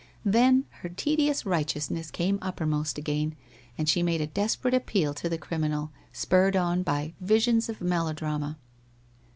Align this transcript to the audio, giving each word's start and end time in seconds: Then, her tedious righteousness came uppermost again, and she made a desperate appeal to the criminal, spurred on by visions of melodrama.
Then, 0.25 0.65
her 0.81 0.89
tedious 0.89 1.45
righteousness 1.45 2.09
came 2.09 2.39
uppermost 2.41 2.97
again, 2.97 3.35
and 3.77 3.87
she 3.87 4.01
made 4.01 4.19
a 4.19 4.25
desperate 4.25 4.73
appeal 4.73 5.13
to 5.13 5.29
the 5.29 5.37
criminal, 5.37 5.91
spurred 6.11 6.55
on 6.55 6.81
by 6.81 7.13
visions 7.21 7.69
of 7.69 7.81
melodrama. 7.81 8.57